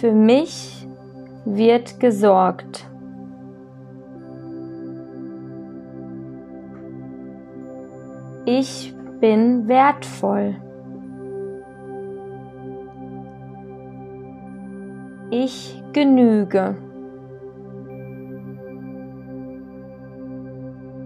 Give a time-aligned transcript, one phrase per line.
[0.00, 0.86] Für mich
[1.44, 2.88] wird gesorgt.
[8.44, 10.54] Ich bin wertvoll.
[15.30, 16.76] Ich genüge.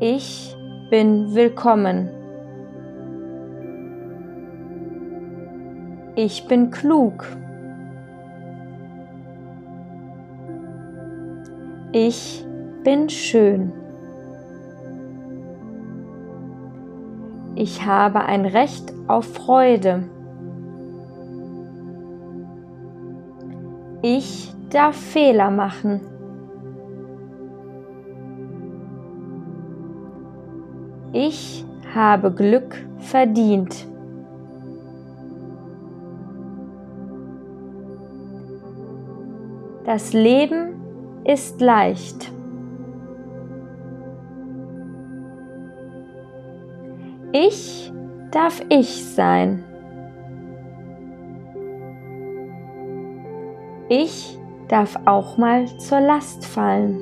[0.00, 0.54] Ich
[0.90, 2.10] bin willkommen.
[6.16, 7.24] Ich bin klug.
[11.96, 12.44] Ich
[12.82, 13.72] bin schön.
[17.54, 20.02] Ich habe ein Recht auf Freude.
[24.02, 26.00] Ich darf Fehler machen.
[31.12, 33.86] Ich habe Glück verdient.
[39.84, 40.83] Das Leben
[41.24, 42.30] ist leicht.
[47.32, 47.92] Ich
[48.30, 49.64] darf ich sein.
[53.88, 57.00] Ich darf auch mal zur Last fallen.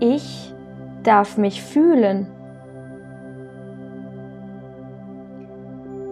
[0.00, 0.54] Ich
[1.02, 2.26] darf mich fühlen.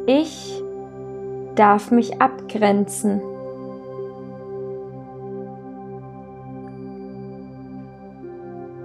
[0.07, 0.56] Ich
[1.57, 3.21] darf mich abgrenzen.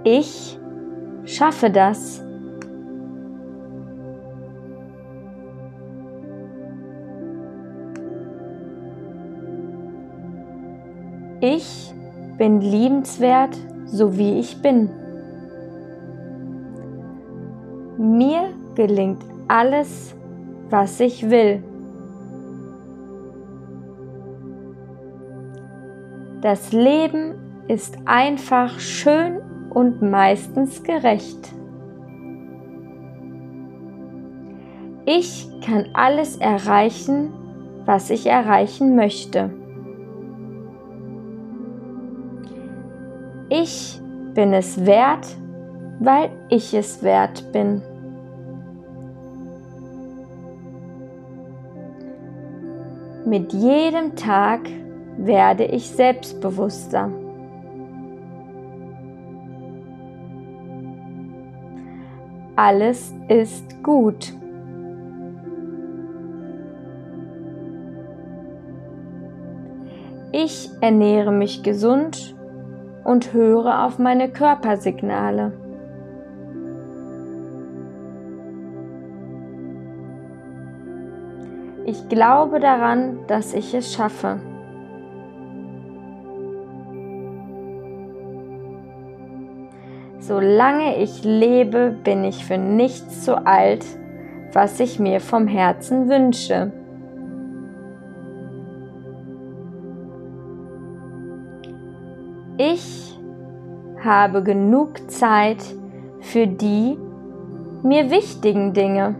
[0.04, 0.58] Ich
[1.24, 2.24] schaffe das.
[11.40, 11.92] Ich
[12.38, 13.56] bin liebenswert,
[13.86, 14.90] so wie ich bin.
[17.98, 20.14] Mir gelingt alles,
[20.70, 21.62] was ich will.
[26.42, 27.34] Das Leben
[27.68, 31.54] ist einfach schön und meistens gerecht.
[35.06, 37.32] Ich kann alles erreichen,
[37.86, 39.50] was ich erreichen möchte.
[43.48, 44.00] Ich
[44.34, 45.26] bin es wert,
[46.00, 47.82] weil ich es wert bin.
[53.24, 54.60] Mit jedem Tag
[55.16, 57.10] werde ich selbstbewusster.
[62.56, 64.34] Alles ist gut.
[70.32, 72.34] Ich ernähre mich gesund
[73.04, 75.52] und höre auf meine Körpersignale.
[81.84, 84.40] Ich glaube daran, dass ich es schaffe.
[90.22, 93.84] Solange ich lebe, bin ich für nichts zu alt,
[94.52, 96.70] was ich mir vom Herzen wünsche.
[102.56, 103.18] Ich
[104.04, 105.64] habe genug Zeit
[106.20, 106.96] für die
[107.82, 109.16] mir wichtigen Dinge.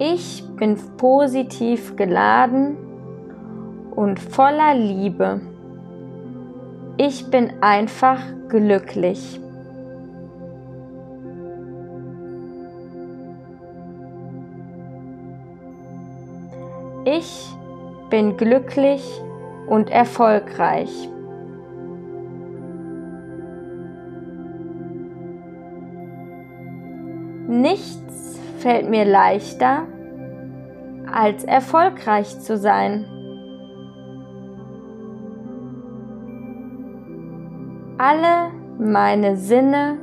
[0.00, 2.76] Ich bin positiv geladen
[3.94, 5.40] und voller Liebe.
[6.96, 9.40] Ich bin einfach glücklich.
[17.04, 17.48] Ich
[18.10, 19.02] bin glücklich
[19.66, 21.08] und erfolgreich.
[27.48, 29.82] Nichts fällt mir leichter,
[31.12, 33.04] als erfolgreich zu sein.
[38.04, 38.50] Alle
[38.80, 39.96] meine Sinne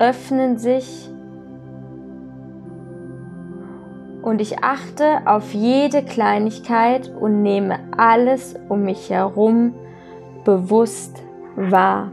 [0.00, 1.08] öffnen sich
[4.22, 9.72] und ich achte auf jede Kleinigkeit und nehme alles um mich herum
[10.44, 11.22] bewusst
[11.54, 12.10] wahr.